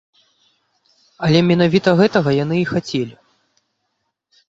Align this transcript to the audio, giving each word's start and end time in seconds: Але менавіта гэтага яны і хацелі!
Але 1.27 1.39
менавіта 1.51 1.89
гэтага 2.01 2.37
яны 2.43 2.55
і 2.65 2.67
хацелі! 2.73 3.15